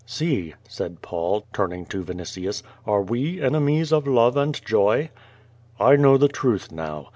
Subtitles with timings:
[0.07, 5.11] "See," said Paul, turning to Vinitius, "are we enemies of love and joy?"
[5.79, 7.09] I know the truth now.